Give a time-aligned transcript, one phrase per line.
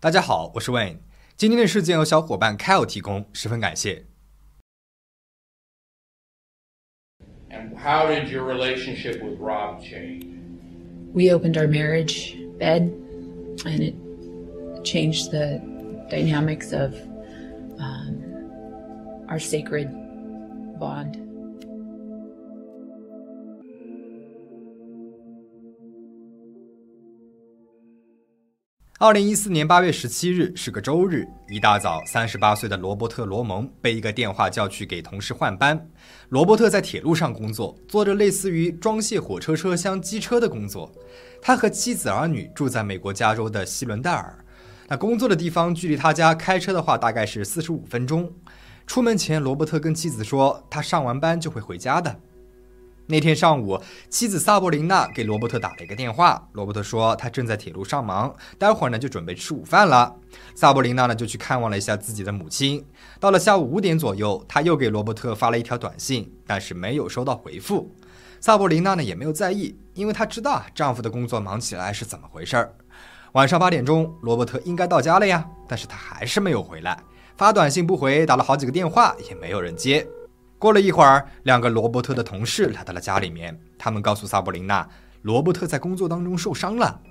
[0.00, 0.98] 大家好，我是 Wayne。
[1.36, 4.06] 今天的事件由小伙伴 Kyle 提供，十分感谢。
[7.50, 10.36] And how did your relationship with Rob change?
[11.16, 12.92] we opened our marriage bed
[13.64, 13.94] and it
[14.84, 15.58] changed the
[16.10, 16.94] dynamics of
[17.80, 19.88] um, our sacred
[20.78, 21.19] bond.
[29.01, 35.89] 二零一四年八月十七日是个周日，一大早，三十八岁的罗伯特·罗蒙被一个电话叫去给同事换班。
[36.29, 40.91] 罗伯特在铁路上工作，做着类似于装卸火车车厢机车的工作。
[41.41, 44.37] 他和妻子儿女住在美国加州的西伦戴尔，
[44.87, 48.31] 那工作的地方距离他家开车的话大概是四十五分钟。
[48.85, 52.15] 出门前，罗伯特跟妻子说，他上完班就会回家的。
[53.11, 53.77] 那天上午，
[54.09, 56.47] 妻子萨博琳娜给罗伯特打了一个电话。
[56.53, 60.15] 罗伯特说他正在铁路上忙，待会儿呢就准备吃午饭了。
[60.55, 62.85] 萨博琳娜呢就去看望了一下自己的母亲。
[63.19, 67.93] 到了下午五点左右，她又给罗伯特发了一条短信，但是没有收到回复。
[68.39, 72.73] 萨博琳娜呢也没有在意，因为她知道丈夫的工作忙起来是怎么回事儿。
[73.33, 76.97] 晚上八点钟，罗伯特应该到家了呀，但是他还是没有回来，
[77.35, 80.07] 发短信不回，打了好几个电话也没有人接。
[80.61, 83.59] 过了一会儿，两个罗伯特的同事来到了家里面。
[83.79, 84.87] 他们告诉萨布琳娜，
[85.23, 87.01] 罗伯特在工作当中受伤了。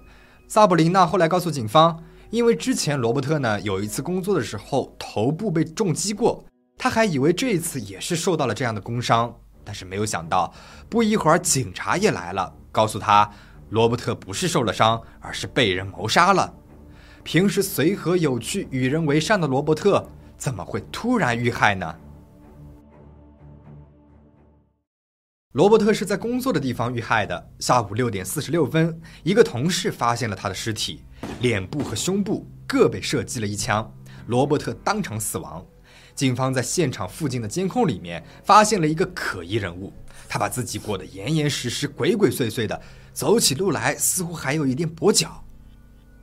[0.46, 6.44] 萨布琳娜后来告诉警方，因为之前罗伯特呢有一次工作的时候头部被重击过，
[6.78, 10.54] 他还以为这一次也是受到了这样的工伤，但是没有想到，
[10.88, 13.28] 不一会儿警察也来了，告诉他
[13.70, 16.54] 罗伯特不是受了伤，而是被人谋杀了。
[17.24, 21.96] 平时随和有趣、与人为善的罗伯特，怎么会突然遇害呢？
[25.52, 27.50] 罗伯特是在工作的地方遇害的。
[27.58, 31.02] 下午六点四十六分，一个同事发现了他的尸体，
[31.40, 33.92] 脸部和胸部各被射击了一枪，
[34.28, 35.66] 罗伯特当场死亡。
[36.14, 39.92] 警方在现场附近的监控里面发现了一个可疑人物，
[40.28, 42.80] 他把自己裹得严严实实、鬼鬼祟祟的，
[43.12, 45.44] 走起路来似乎还有一点跛脚。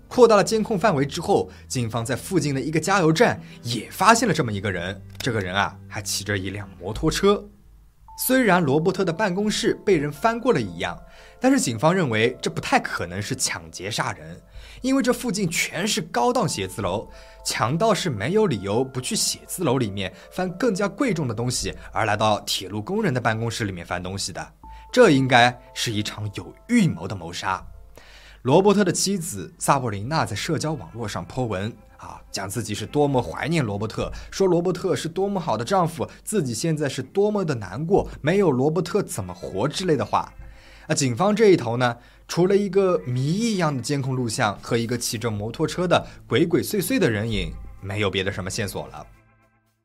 [0.08, 7.46] 扩大了监控范围之后，警方在附近的一个加油站也发现了这么一个人，这个人啊还骑着一辆摩托车。
[8.20, 11.00] 虽然罗伯特的办公室被人翻过了一样，
[11.40, 14.42] 但是警方认为这不太可能是抢劫杀人，
[14.82, 17.08] 因为这附近全是高档写字楼，
[17.46, 24.54] 强盗是没有理由不去写字楼里面翻更加贵重的东西，而来到铁路工人的办公室里面翻东西的。
[24.92, 27.64] 这应该是一场有预谋的谋杀。
[28.42, 31.72] 罗伯特的妻子萨布琳娜在社交网络上泼文。
[31.98, 40.32] 啊，讲自己是多么怀念罗伯特，说罗伯特是多么好的丈夫，自己现在是多么的难过，没有罗伯特怎么活之类的话。
[40.88, 41.98] 啊，警方这一头呢，
[42.28, 49.06] 除了一个谜一样的监控录像和一个骑着摩托车的鬼鬼祟祟的人影，没有别的什么线索了。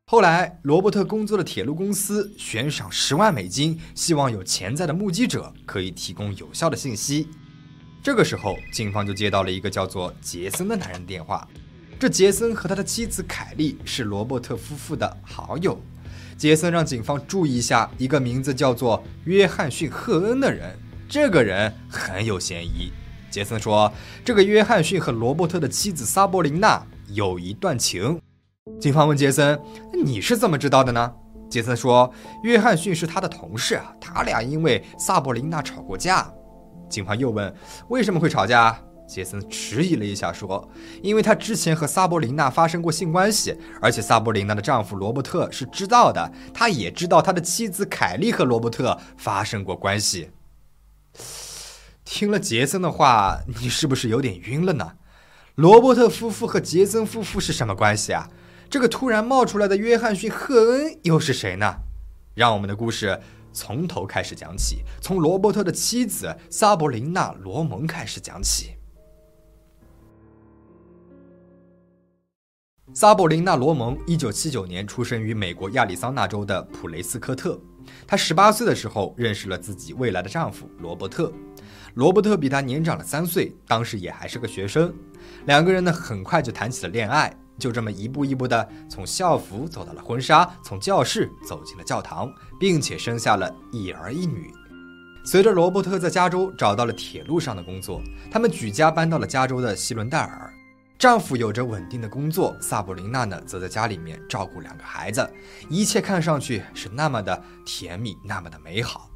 [0.06, 7.29] 后来，罗伯特工作的铁路公司悬赏十万美金，希望有潜在的目击者可以提供有效的信息。
[8.03, 11.49] 这个时候，警方就接到了一个叫做杰森的男人电话。
[12.03, 15.81] 这杰森和他的妻子凯莉是罗伯特夫妇的好友。
[16.37, 20.77] 杰森让警方注意一下一个名字叫做约翰逊·赫恩的人，
[21.09, 22.91] 这个人很有嫌疑。
[23.31, 23.93] 杰森说，
[24.25, 28.21] 这个约翰逊和罗伯特的妻子萨博琳娜有一段情。
[28.81, 29.57] 警方问杰森
[30.05, 31.12] ：“你是怎么知道的呢？”
[31.49, 32.12] 杰森说
[32.43, 36.29] ：“约翰逊是他的同事啊，他俩因为萨博琳娜吵过架。”
[36.91, 37.55] 警方又问
[37.91, 38.77] ：“为什么会吵架？”
[39.12, 40.67] 杰森迟疑了一下，说
[41.03, 50.31] ：“因为他之前和萨博琳娜发生过性关系，而且萨博琳娜的丈夫罗伯特是知道的，他也知道他的妻子凯莉和罗伯特发生过关系。”
[52.05, 54.93] 听了杰森的话，你是不是有点晕了呢？
[55.56, 58.31] 罗伯特夫妇和杰森夫妇是什么关系啊？
[58.71, 61.77] 这个突然冒出来的约翰逊·赫恩又是谁呢？
[62.34, 63.21] 让我们的故事
[63.53, 68.76] 从头开始讲起，从罗伯特的妻子萨博琳娜·罗蒙开始讲起。
[72.94, 77.59] 萨博琳娜·罗蒙，一九七九年出生于美国亚利桑那州的普雷斯科特。
[78.06, 81.33] 她十八岁的时候认识了自己未来的丈夫罗伯特。
[81.94, 84.93] 罗伯特比她年长了三岁，当时也还是个学生。
[85.47, 92.31] 两个人呢，很快就谈起了恋爱，就这么一步一步的从校服走到了婚纱，从教室走进了教堂，
[92.61, 94.53] 并且生下了一儿一女。
[95.25, 100.51] 随着罗伯特在加州找到了铁路上的工作，他们举家搬到了加州的西伦戴尔。
[101.02, 105.28] 丈夫有着稳定的工作，萨布琳娜呢则在家里面照顾两个孩子，
[105.69, 109.10] 一切看上去是那么的甜蜜，那么的美好。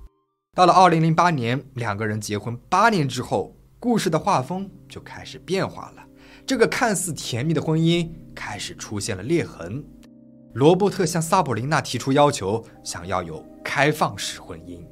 [0.52, 6.04] 到了二零零八年，两个人结婚八年之后，故事的画风就开始变化了。
[6.44, 9.84] 这个看似甜蜜的婚姻开始出现了裂痕。
[10.54, 14.84] 罗伯特向萨布琳娜提出要求，想要有开放式婚姻。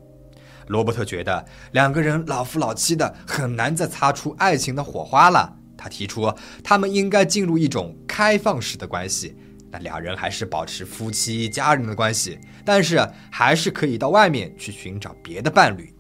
[0.69, 5.57] 罗伯特觉得两个人老夫老妻的，很难再擦出爱情的火花了。
[5.85, 6.33] 他提出，
[6.63, 9.37] 他们应该进入一种开放式的关系。
[9.71, 15.95] 那两人还是保持夫妻家人的关系，但是还是可以到外面去寻找别的伴侣。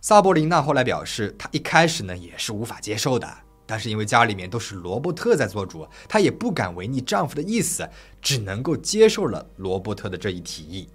[0.00, 3.28] 萨博琳娜后来表示，她一开始呢也是无法接受的。
[3.66, 7.86] 但是因为家里面都是罗伯特在做主，她也不敢违逆丈夫的意思，
[8.22, 10.88] 只能够接受了罗伯特的这一提议。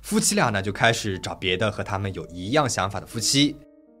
[0.00, 3.56] 夫妻俩呢就开始找别的和他们有一样想法的夫妻。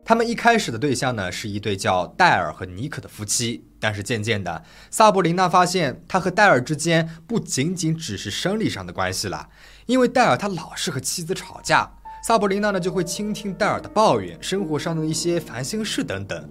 [0.08, 9.50] 他们一开始的对象呢是一对叫戴尔和尼可的夫妻，但是渐渐的，萨博琳娜发现他和戴尔之间不仅仅只是生理上的关系了，
[9.84, 11.92] 因为戴尔他老是和妻子吵架，
[12.24, 16.50] 萨博琳娜呢就会倾听戴尔的抱怨，生活上的一些烦心事等等。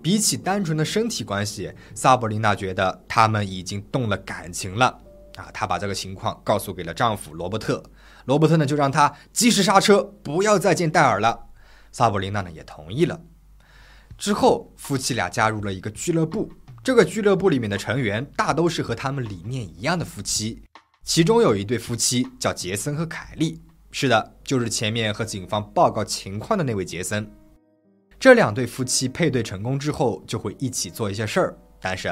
[0.00, 4.86] 比起单纯的身体关系，萨博琳娜觉得他们已经动了感情了。
[5.34, 7.82] 啊，她把这个情况告诉给了丈夫罗伯特。
[8.26, 11.46] 罗伯特呢，就让她及时刹车，不要再见戴尔了。
[11.92, 13.20] 萨博琳娜呢，也同意了。
[14.18, 16.50] 之后，夫妻俩加入了一个俱乐部。
[16.82, 20.62] 这个俱乐部里面的成员大都是和他们理念一样的夫妻。
[21.04, 23.62] 其中有一对夫妻叫杰森和凯莉。
[23.90, 27.30] 是的，就是前面和警方报告情况的那位杰森。
[28.18, 31.58] 这两对夫妻配对成功之后，就会一起做一些事儿。
[31.80, 32.08] 但是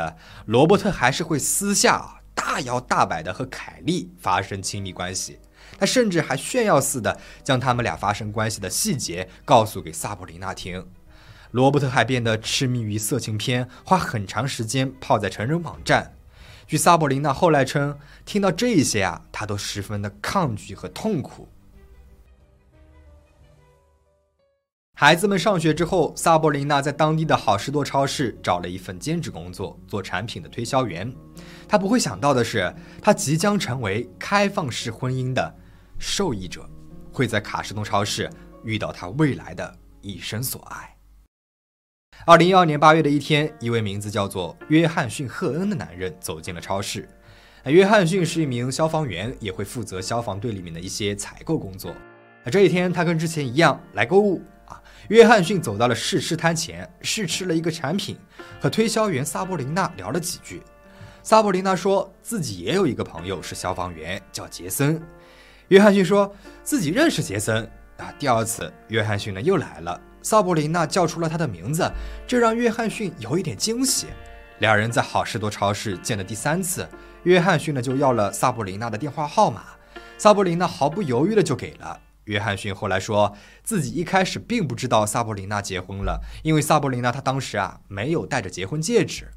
[0.47, 5.39] 罗伯特还是会私下大摇大摆的和凯莉发生亲密关系。
[5.81, 10.87] 他甚至还炫耀似的将他们俩发生关系的细节告诉给萨博琳娜听。
[11.53, 16.15] 罗伯特还变得痴迷于色情片，花很长时间泡在成人网站。
[16.67, 21.49] 据萨博琳娜后来称，听到这些啊，他都十分的抗拒和痛苦。
[24.95, 31.11] 孩子们上学之后，萨博琳娜在当地的好事多超市找了一份兼职工作，做产品的推销员。
[31.67, 35.55] 她不会想到的是，她即将成为开放式婚姻的
[36.01, 36.69] 受益者，
[37.13, 38.29] 会在卡士顿超市
[38.65, 40.97] 遇到他未来的一生所爱。
[42.27, 47.07] 二零一二年八月的一天，一位名字叫做约翰逊·赫恩的男人走进了超市。
[47.67, 51.95] 约翰逊是一名消防员，也会负责消防队里面的一些采购工作。
[52.51, 54.43] 这一天，他跟之前一样来购物。
[55.09, 58.17] 约翰逊走到了试吃摊前，试吃了一个产品，
[58.59, 60.63] 和推销员萨博琳娜聊了几句。
[61.23, 65.03] 萨博琳娜说自己也有一个朋友是消防员，叫杰森。
[65.71, 66.35] 约翰逊说
[66.65, 67.63] 自己认识杰森。
[67.97, 71.89] 啊，第二次，约翰逊呢又来了，萨博琳娜叫出了他的名字，
[72.27, 74.09] 这让约翰逊有一点惊喜。
[74.59, 76.89] 两人在好事多超市见了第三次，
[77.23, 79.67] 约翰逊呢就要了萨博琳娜的电话号码，
[80.19, 82.01] 萨博琳娜毫不犹豫的就给了。
[82.25, 89.31] 约翰逊后来说自己一开始并不知道萨博琳娜结婚了，因为萨博琳娜她当时啊没有戴着结婚戒指。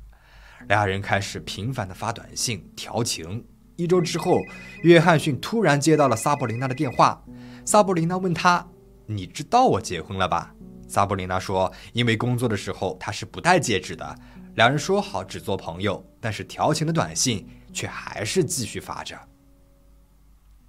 [0.68, 3.46] 俩人开始频繁的发短信调情。
[3.75, 4.40] 一周之后，
[4.84, 7.24] 约翰逊突然接到了萨布琳娜的电话。
[7.66, 8.68] 萨布琳娜问他
[9.08, 10.54] ：“你知道我结婚了吧？”
[10.88, 14.16] 萨布琳娜说：“因为工作的时候他是不戴戒指的。”
[14.56, 19.18] 两人说好只做朋友，但是调情的短信却还是继续发着。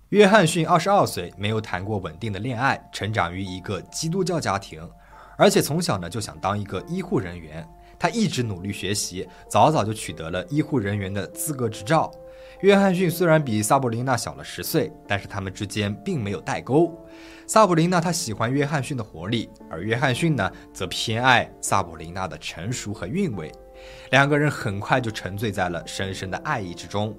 [0.09, 4.81] 约翰逊二十二岁，没有谈过稳定的恋爱，成长于一个基督教家庭，
[5.37, 7.69] 而且从小呢就想当一个医护人员。
[7.99, 12.11] 他一直努力学习，早早就取得了医护人员的资格执照。
[12.65, 16.91] 约翰逊虽然比萨布琳娜小了十岁，但是他们之间并没有代沟。
[17.47, 23.53] 萨布琳娜她喜欢约翰逊的活力，而约翰逊呢则偏爱萨布琳娜的成熟和韵味。
[24.13, 27.15] 两个人很快就沉醉在了深深的爱意之中。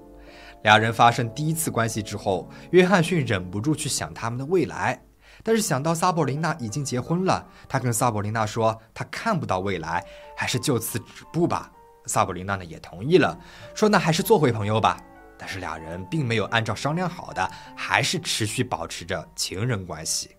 [0.63, 4.99] 俩人发生第一次关系之后，约翰逊忍不住去想他们的未来，
[5.43, 10.03] 但是想到萨布琳娜已经结婚了，他跟萨布琳娜说他看不到未来，
[10.35, 11.71] 还是就此止步吧。
[12.07, 13.37] 萨布琳娜呢也同意了，
[13.75, 14.99] 说那还是做回朋友吧。
[15.37, 20.31] 但是俩人并没有按照商量好的，还是持续保持着情人关系。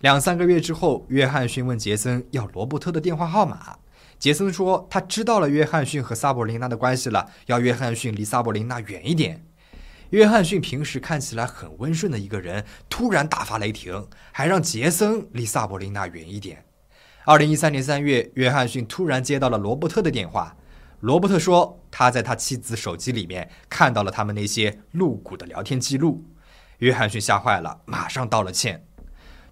[0.00, 3.76] 两三个月之后，约翰逊问杰森要罗伯特的电话号码。
[4.18, 9.44] 杰森说：“他知道了约翰逊和萨博琳娜的关系了，要约翰逊离萨博琳娜远一点。”
[10.10, 16.64] 约翰逊平时看起来很温顺的一个人，突然大发雷霆，还让杰森离萨博琳娜远一点。
[17.26, 20.56] 二零一三年三月，约翰逊突然接到了罗伯特的电话。
[21.00, 26.24] 罗伯特说他在他妻子手机里面看到了他们那些露骨的聊天记录。
[26.78, 28.86] 约翰逊吓坏了，马上道了歉。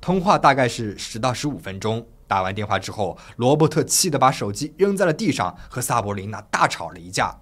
[0.00, 2.06] 通话大概是十到十五分钟。
[2.28, 7.36] 打完电话之后，罗伯特气得把手机扔在了地上，和萨博琳娜大吵了一架。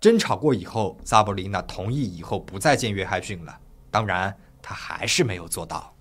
[0.00, 3.56] 争吵过以后，萨博琳娜同意以后不再见约翰逊了。
[3.88, 5.93] 当然，他还是没有做到。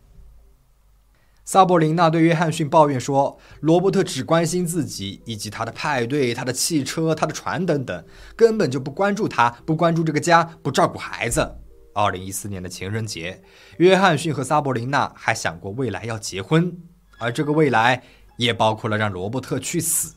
[1.45, 11.57] 萨博琳娜对约翰逊抱怨说：“罗伯特只关心自己以及他的派对、他的汽车、他的船等等，根本就不关注他，不关注这个家，不照顾孩子。”
[11.93, 13.43] 二零一四年的情人节，
[13.77, 16.75] 约翰逊和萨博琳娜还想过未来要结婚，
[17.19, 18.01] 而这个未来
[18.37, 20.15] 也包括了让罗伯特去死。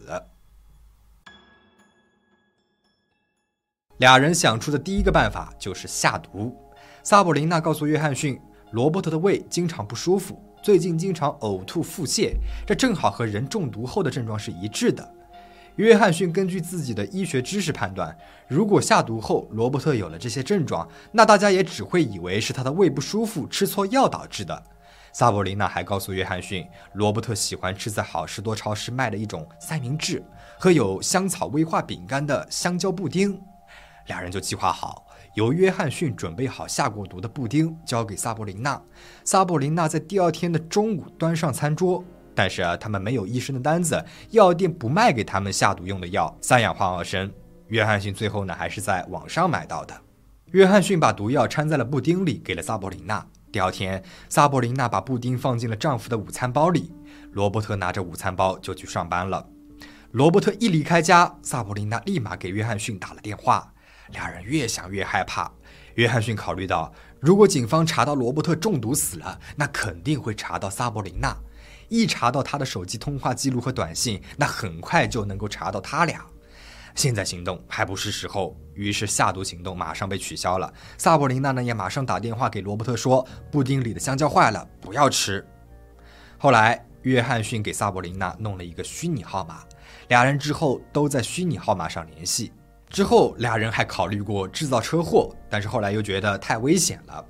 [3.98, 6.56] 俩人想出的第一个办法就是下毒。
[7.02, 8.40] 萨博琳娜告诉约翰逊，
[8.70, 10.40] 罗伯特的胃经常不舒服。
[10.66, 12.32] 最近经常呕吐、腹泻，
[12.66, 15.08] 这正好和人中毒后的症状是一致的。
[15.76, 18.18] 约翰逊根据自己的医学知识判断，
[18.48, 24.60] 如果下毒后罗伯特有了这些症状，那大家也只会以为是他的胃不舒服、吃错药导致的。
[25.12, 30.20] 萨博琳娜还告诉约翰逊，罗伯特喜欢吃在好事多超市卖的一种三明治
[30.58, 33.40] 和有香草威化饼干的香蕉布丁。
[34.08, 35.05] 两人就计划好。
[35.36, 38.80] 由约翰逊准备好下过毒的布丁，交给萨博琳娜。
[39.22, 42.02] 萨博琳娜在第二天的中午端上餐桌，
[42.34, 47.30] 但是啊，他们没有医生的单子，药店不卖给他们下毒用的药三氧化二砷。
[47.68, 49.94] 约翰逊最后呢，还是在网上买到的。
[50.52, 53.26] 约翰逊把毒药掺在了布丁里，给了萨博琳娜。
[53.52, 56.94] 第二天，萨博琳娜把布丁放进了丈夫的午餐包里。
[57.32, 59.46] 罗伯特拿着午餐包就去上班了。
[60.12, 63.70] 罗伯特一离开家，萨博琳娜立马给约翰逊打了电话。
[64.12, 65.50] 俩人越想越害怕。
[65.94, 71.34] 约翰逊考虑到，如果警方查到罗伯特中毒死了，那肯定会查到萨博琳娜。
[71.88, 76.24] 一查到他的手机通话记录和短信，那很快就能够查到他俩。
[76.94, 80.72] 现在行动还不是时候，于是下毒行动马上被取消了。
[80.98, 85.46] 萨博琳娜呢，也马上打电话给罗伯特说，布丁里的香蕉坏了，不要吃。
[86.38, 89.62] 后来，约翰逊给萨博琳娜弄了一个虚拟号码，
[90.08, 92.52] 俩人之后都在虚拟号码上联系。
[92.88, 97.24] 之后，俩人还考虑过制造车祸，但是后来又觉得太危险了。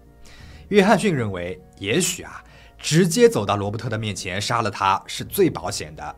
[0.69, 2.43] 约翰逊认为，也许啊，
[2.79, 6.17] 直接走到罗伯特的面前杀了他是最保险的。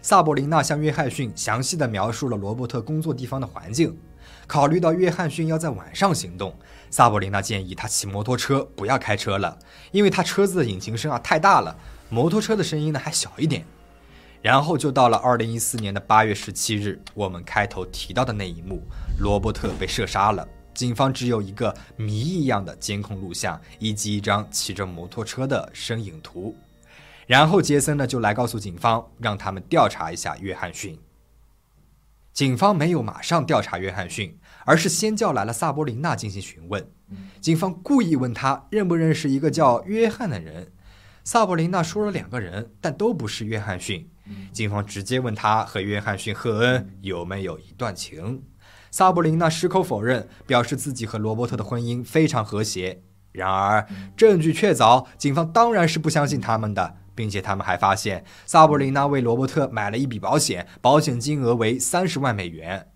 [0.00, 3.96] 萨博琳娜向约翰逊详细的描述了罗伯特工作地方的环境。
[4.46, 6.56] 考虑到约翰逊要在晚上行动，
[6.88, 9.58] 萨博琳娜建议他骑摩托车，不要开车了，
[9.90, 11.76] 因为他车子的引擎声啊太大了，
[12.08, 13.66] 摩托车的声音呢还小一点。
[14.42, 18.82] 然后就到了二零一四年的八月十七日，我们开头提到的那一幕，
[19.18, 20.46] 罗伯特被射杀了。
[20.72, 26.54] 警方只有一个谜一样的监控录像，以及一张骑着摩托车的身影图。
[27.26, 30.98] 然后杰森呢就来告诉警方，让他们调查一下约翰逊。
[32.32, 36.86] 警方没有马上调查约翰逊，而是先叫来了萨博琳娜进行询问。
[37.40, 40.70] 警方故意问他认不认识一个叫约翰的人。
[41.24, 44.08] 萨博琳娜说了两个人，但都不是约翰逊。
[44.52, 48.42] 警方直接问他和约翰逊·赫恩有没有一段情。
[48.90, 53.02] 萨布琳娜矢口否认，表示自己和罗伯特的婚姻非常和谐。
[53.32, 62.88] 然而证据确凿，警方当然是不相信他们的，并且他们还发现萨布琳娜为罗伯特买了一笔保险，保险金额为三十万美元。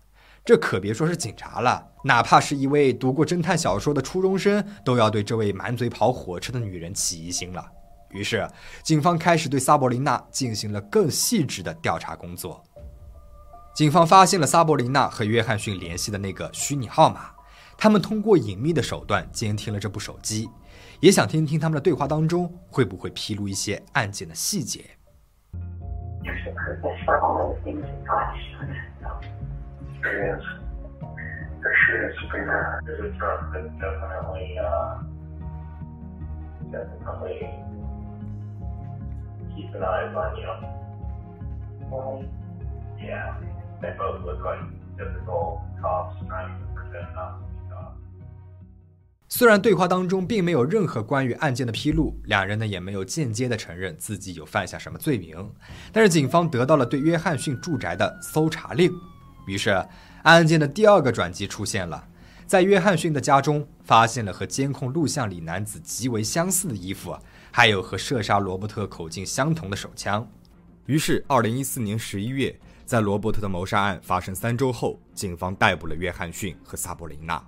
[0.43, 7.63] 这可别说是警察了，哪怕是一位读过侦探小说的初中生，都要对这位满嘴跑火车的女人起疑心了。
[8.13, 8.47] 于是，
[8.83, 12.63] 警方开始对萨博琳娜进行了更细致的调查工作。
[13.73, 17.31] 警方发现了萨博琳娜和约翰逊联系的那个虚拟号码，
[17.77, 20.49] 他们通过隐秘的手段监听了这部手机，
[20.99, 24.83] 也想听听他们的对话当中会不会披露一些案件的细节。
[49.27, 55.51] 虽然对话当中并没有任何关于案件的披露，两人呢也没有间接的承认自己有犯下什么罪名，
[55.91, 58.91] 但是警方得到了对约翰逊住宅的搜查令。
[59.47, 59.83] 于是，
[60.23, 62.07] 案件的第二个转机出现了，
[62.45, 67.17] 在约翰逊的家中发现了和监控录像里男子极为相似的衣服。
[67.51, 70.25] 还有和射杀罗伯特口径相同的手枪。
[70.85, 77.41] 于是，二零一四年十一月，在罗伯特的谋杀案发生三周后，警方逮捕了约翰逊和萨布琳娜。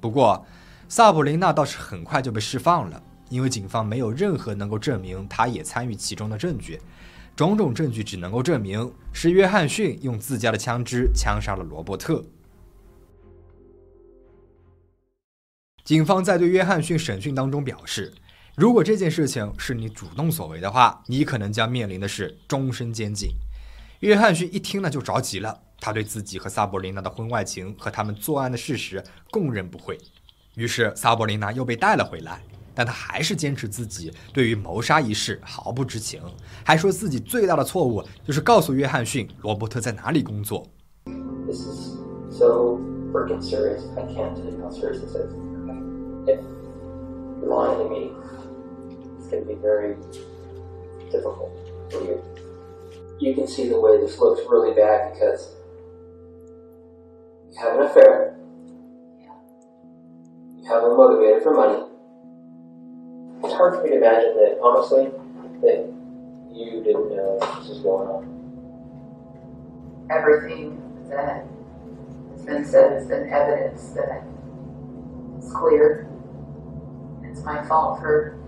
[0.00, 0.46] 不过，
[0.88, 6.80] 萨布琳娜倒是很快就被释放了，因为警方没有任何能够证明他也参与其中的证据。
[7.36, 12.24] 种种证据只能够证明是约翰逊用自家的枪支枪杀了罗伯特。
[15.84, 18.12] 警方在对约翰逊审讯当中表示。
[18.56, 23.30] 如果这件事情是你主动所为的话，你可能将面临的是终身监禁。
[24.00, 29.98] 约翰逊一听呢就着急了，他对自己和萨博琳娜的婚外情和他们作案的事实供认不讳。
[30.54, 32.40] 于是萨博琳娜又被带了回来。
[32.76, 36.20] 但他还是坚持自己对于谋杀一事毫不知情，
[36.64, 40.66] 还说自己最大的错误就是告诉约翰逊罗伯特在哪里工作。
[41.46, 41.94] This is
[42.30, 42.80] so
[49.24, 49.96] it's going to be very
[51.10, 51.50] difficult
[51.90, 52.22] for you.
[53.18, 55.54] You can see the way this looks really bad because
[57.50, 58.36] you have an affair.
[60.58, 61.84] You have them motivated for money.
[63.44, 65.04] It's hard for me to imagine that, honestly,
[65.62, 65.90] that
[66.52, 68.28] you didn't know this was going on.
[70.10, 71.46] everything that
[72.32, 74.22] has been said has been evidence that
[75.38, 76.08] it's clear.
[77.22, 78.38] It's my fault for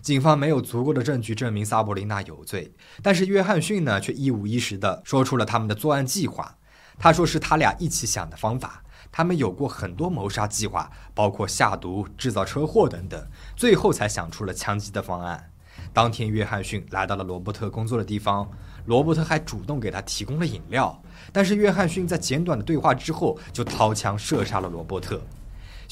[0.00, 6.56] 警方没有足够的证据证明萨博琳娜有罪，但是约翰逊呢，却一五一十地说出了他们的作案计划。
[6.98, 13.26] 他说是他俩一起想的方法，他们有过很多谋杀计划，包括下毒、制造车祸等等，
[13.56, 15.50] 最后才想出了枪击的方案。
[15.92, 18.50] 当天，约翰逊来到了罗伯特工作的地方，
[18.86, 21.00] 罗伯特还主动给他提供了饮料。
[21.32, 25.20] 但是，约翰逊在简短的对话之后就掏枪射杀了罗伯特，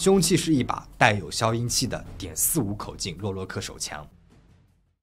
[0.00, 4.08] 凶器是一把带有消音器的点四五口径洛洛克手枪。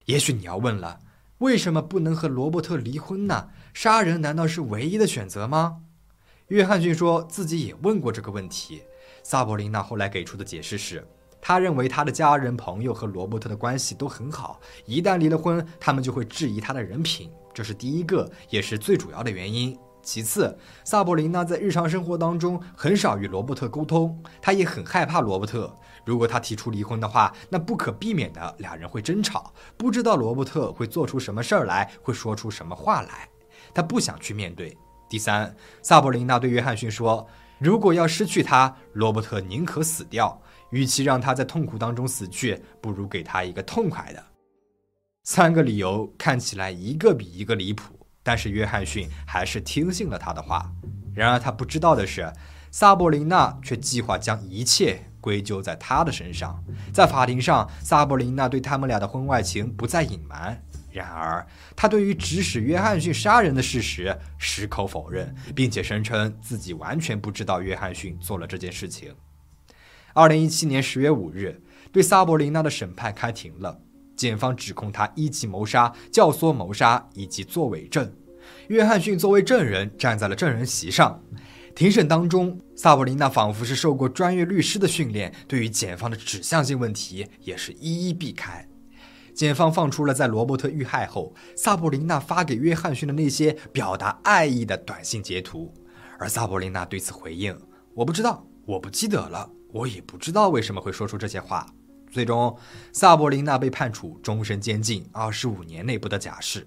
[0.06, 1.00] 也许你要问了，
[1.38, 3.50] 为什么不能和罗伯特离婚呢？
[3.76, 5.82] 杀人难道是唯一的选择吗？
[6.48, 8.82] 约翰逊说自己也问过这个问题。
[9.22, 11.08] 萨博琳娜后来给出的解释是。
[11.40, 19.78] 他认为他的家人朋友和罗伯特的关系都很好，一旦离了婚，他们就会质疑他的人品，这是第一个，也是最主要的原因。
[20.08, 25.76] 其次，萨博琳娜在日常生活当中很少与罗伯特沟通，她也很害怕罗伯特。
[26.06, 33.28] 如果他提出离婚的话，那不可避免的俩人会争吵，不知道罗伯特会做出什么事儿来，会说出什么话来，
[33.74, 34.78] 他不想去面对。
[35.10, 37.28] 第三，萨博琳娜对约翰逊说
[37.60, 44.24] ：“如果要失去他，罗伯特宁可死掉。”与其让他在痛苦当中死去，不如给他一个痛快的。
[45.24, 47.97] 三个理由看起来一个比一个离谱，
[48.28, 50.70] 但是约翰逊还是听信了他的话。
[51.16, 52.30] 然而他不知道的是，
[52.72, 56.62] 萨博琳娜却计划将一切归咎在他的身上。
[56.92, 60.62] 在法庭上，萨博琳娜对他们俩的婚外情不再隐瞒，
[60.92, 69.16] 然而他对于指使约翰逊杀人的事实矢口否认，并且声称自己完全不知道约翰逊做了这件事情。
[70.14, 71.62] 二零一七年十月五日，
[71.94, 73.80] 对萨博琳娜的审判开庭了。
[74.18, 78.12] 检方指控他一级谋杀、教唆谋杀以及作伪证。
[78.68, 81.24] 约翰逊作为证人站在了证人席上。
[81.76, 88.68] 庭审当中，萨博琳娜仿佛是受过专业律师的训练，对于检方的指向性问题也是一一避开。
[89.36, 95.72] 检方放出了在罗伯特遇害后，萨博琳娜发给约翰逊的那些表达爱意的短信截图，
[96.18, 97.56] 而萨博琳娜对此回应
[97.94, 101.68] ：“我不知道，我不记得了。”我也不知道为什么会说出这些话。
[102.12, 102.58] 最终，
[102.92, 106.62] 萨博琳娜被判处终身监禁，二十五年内不得假释；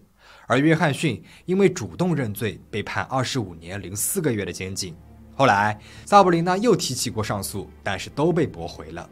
[0.47, 4.95] 而约翰逊因为主动认罪，被判二十五年零四个月的监禁。
[5.35, 9.09] 后来，萨博琳娜又提起过上诉，但是都被驳回了。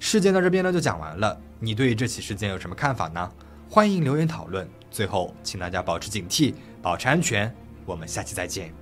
[0.00, 1.40] 事件到这边呢就讲完了。
[1.60, 3.32] 你对于这起事件有什么看法呢？
[3.70, 4.68] 欢迎留言讨论。
[4.90, 7.54] 最后，请大家保持警惕，保持安全。
[7.86, 8.74] 我们下期再见。